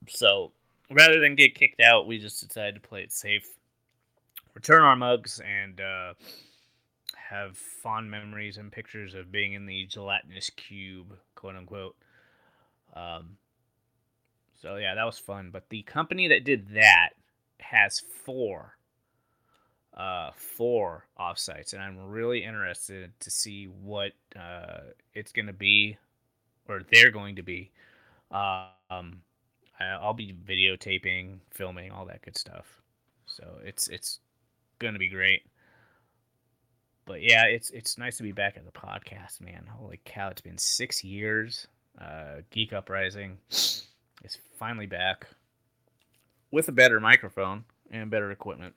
so 0.08 0.52
rather 0.90 1.18
than 1.20 1.34
get 1.34 1.54
kicked 1.54 1.80
out, 1.80 2.06
we 2.06 2.18
just 2.18 2.46
decided 2.46 2.74
to 2.74 2.88
play 2.88 3.02
it 3.02 3.12
safe 3.12 3.56
return 4.54 4.82
our 4.82 4.96
mugs 4.96 5.40
and 5.40 5.80
uh, 5.80 6.14
have 7.14 7.56
fond 7.56 8.10
memories 8.10 8.56
and 8.56 8.72
pictures 8.72 9.14
of 9.14 9.32
being 9.32 9.54
in 9.54 9.66
the 9.66 9.86
gelatinous 9.86 10.50
cube, 10.50 11.16
quote 11.34 11.56
unquote. 11.56 11.96
Um, 12.94 13.36
so 14.60 14.76
yeah, 14.76 14.94
that 14.94 15.04
was 15.04 15.18
fun. 15.18 15.50
But 15.52 15.68
the 15.68 15.82
company 15.82 16.28
that 16.28 16.44
did 16.44 16.74
that 16.74 17.10
has 17.60 18.00
four, 18.24 18.76
uh, 20.00 20.30
four 20.34 21.04
offsites, 21.18 21.74
and 21.74 21.82
I'm 21.82 21.98
really 21.98 22.42
interested 22.42 23.12
to 23.20 23.30
see 23.30 23.66
what 23.66 24.12
uh, 24.34 24.80
it's 25.12 25.30
going 25.30 25.46
to 25.46 25.52
be, 25.52 25.98
or 26.68 26.80
they're 26.90 27.10
going 27.10 27.36
to 27.36 27.42
be. 27.42 27.70
Um, 28.30 29.20
I'll 29.78 30.14
be 30.14 30.34
videotaping, 30.46 31.38
filming, 31.50 31.90
all 31.90 32.06
that 32.06 32.22
good 32.22 32.38
stuff. 32.38 32.80
So 33.26 33.44
it's 33.62 33.88
it's 33.88 34.20
gonna 34.78 34.98
be 34.98 35.08
great. 35.08 35.42
But 37.04 37.22
yeah, 37.22 37.44
it's 37.44 37.70
it's 37.70 37.98
nice 37.98 38.16
to 38.16 38.22
be 38.22 38.32
back 38.32 38.56
at 38.56 38.64
the 38.64 38.72
podcast, 38.72 39.40
man. 39.40 39.66
Holy 39.68 40.00
cow, 40.04 40.28
it's 40.28 40.40
been 40.40 40.58
six 40.58 41.04
years. 41.04 41.66
Uh, 42.00 42.36
Geek 42.50 42.72
Uprising 42.72 43.36
is 43.50 43.86
finally 44.58 44.86
back 44.86 45.26
with 46.50 46.68
a 46.68 46.72
better 46.72 47.00
microphone 47.00 47.64
and 47.90 48.10
better 48.10 48.30
equipment. 48.30 48.74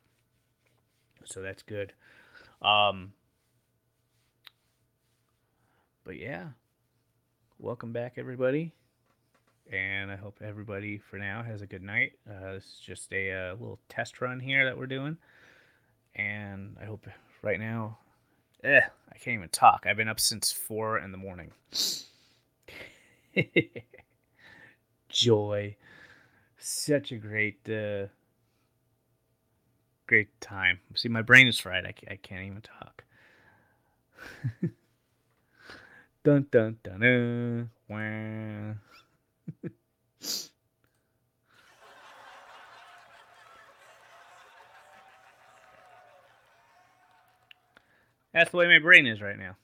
So 1.25 1.41
that's 1.41 1.63
good. 1.63 1.93
Um, 2.61 3.13
but 6.03 6.17
yeah, 6.17 6.49
welcome 7.59 7.93
back, 7.93 8.13
everybody. 8.17 8.73
and 9.71 10.11
I 10.11 10.15
hope 10.15 10.39
everybody 10.43 10.97
for 10.97 11.17
now 11.17 11.43
has 11.43 11.61
a 11.61 11.67
good 11.67 11.81
night. 11.81 12.13
Uh, 12.29 12.53
this 12.53 12.65
is 12.65 12.79
just 12.85 13.13
a, 13.13 13.31
uh, 13.31 13.51
little 13.53 13.79
test 13.89 14.21
run 14.21 14.39
here 14.39 14.65
that 14.65 14.77
we're 14.77 14.87
doing, 14.87 15.17
and 16.15 16.77
I 16.81 16.85
hope 16.85 17.07
right 17.41 17.59
now. 17.59 17.97
Eh, 18.63 18.81
I 18.81 19.17
can't 19.17 19.35
even 19.35 19.49
talk. 19.49 19.85
I've 19.87 19.97
been 19.97 20.09
up 20.09 20.19
since 20.19 20.51
four 20.51 20.99
in 20.99 21.11
the 21.11 21.17
morning. 21.17 21.51
Joy, 25.09 25.75
such 26.57 27.11
a 27.11 27.17
great, 27.17 27.67
uh, 27.69 28.07
great 30.07 30.39
time. 30.41 30.79
See, 30.95 31.09
my 31.09 31.21
brain 31.21 31.47
is 31.47 31.59
fried. 31.59 31.85
I, 31.85 31.93
I 32.11 32.15
can't 32.17 32.45
even 32.45 32.61
talk. 32.61 33.03
dun 36.23 36.47
dun 36.51 36.77
dun 36.83 37.69
dun. 37.89 38.79
That's 48.33 48.49
the 48.49 48.57
way 48.57 48.67
my 48.67 48.79
brain 48.79 49.05
is 49.05 49.21
right 49.21 49.37
now. 49.37 49.55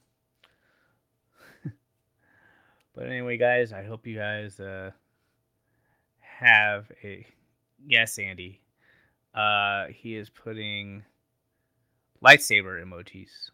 but 2.95 3.07
anyway, 3.07 3.37
guys, 3.37 3.73
I 3.73 3.83
hope 3.83 4.05
you 4.05 4.15
guys 4.17 4.59
uh, 4.59 4.91
have 6.19 6.91
a. 7.03 7.25
Yes, 7.85 8.19
Andy. 8.19 8.61
Uh, 9.33 9.85
he 9.87 10.15
is 10.15 10.29
putting 10.29 11.03
lightsaber 12.23 12.83
emojis. 12.83 13.51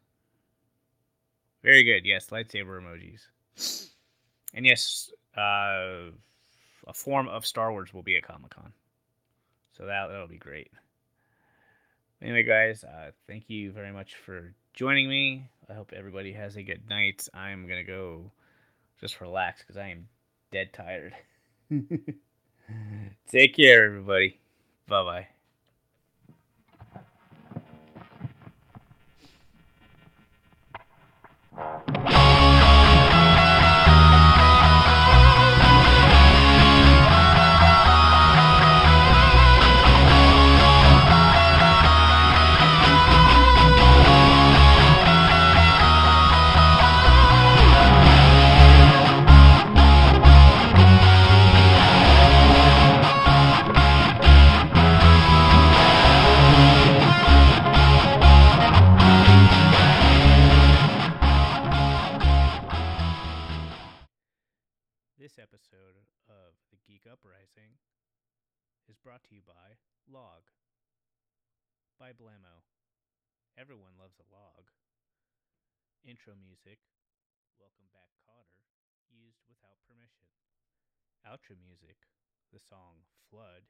Very 1.64 1.84
good. 1.84 2.06
Yes, 2.06 2.28
lightsaber 2.28 2.82
emojis. 2.82 3.90
And 4.54 4.66
yes, 4.66 5.12
uh, 5.38 6.12
a 6.88 6.94
form 6.94 7.28
of 7.28 7.46
Star 7.46 7.72
Wars 7.72 7.94
will 7.94 8.04
be 8.04 8.16
at 8.18 8.24
Comic 8.24 8.52
Con. 8.52 8.72
So 9.78 9.86
that 9.86 10.08
that'll 10.08 10.28
be 10.28 10.38
great. 10.38 10.72
Anyway, 12.22 12.44
guys, 12.44 12.84
uh, 12.84 13.12
thank 13.28 13.50
you 13.50 13.72
very 13.72 13.92
much 13.92 14.16
for 14.16 14.54
joining 14.74 15.10
me. 15.10 15.48
I 15.70 15.74
hope 15.74 15.92
everybody 15.94 16.32
has 16.34 16.56
a 16.56 16.64
good 16.64 16.88
night. 16.90 17.28
I'm 17.34 17.68
gonna 17.68 17.84
go 17.84 18.32
just 19.02 19.20
relax 19.20 19.62
because 19.62 19.78
I 19.78 19.90
am 19.90 20.08
dead 20.52 20.72
tired. 20.72 21.14
Take 23.30 23.56
care, 23.56 23.86
everybody. 23.86 24.40
Bye 24.88 25.04
bye. 25.04 25.28
By. 72.06 72.62
Everyone 73.58 73.98
loves 73.98 74.22
a 74.22 74.30
log. 74.30 74.70
Intro 76.06 76.38
music, 76.38 76.78
Welcome 77.58 77.90
Back 77.90 78.14
Kotter, 78.22 78.62
used 79.10 79.42
without 79.50 79.82
permission. 79.90 80.30
Outro 81.26 81.58
music, 81.58 81.98
the 82.54 82.62
song 82.62 83.10
Flood 83.34 83.66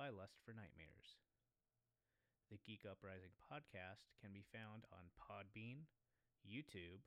by 0.00 0.08
Lust 0.08 0.40
for 0.40 0.56
Nightmares. 0.56 1.20
The 2.48 2.56
Geek 2.64 2.88
Uprising 2.88 3.36
podcast 3.36 4.08
can 4.16 4.32
be 4.32 4.48
found 4.48 4.88
on 4.88 5.12
Podbean, 5.20 5.84
YouTube, 6.40 7.04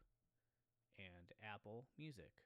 and 1.02 1.34
Apple 1.42 1.90
Music. 1.98 2.38